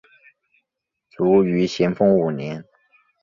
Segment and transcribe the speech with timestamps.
[1.11, 2.65] 卒于咸丰五年。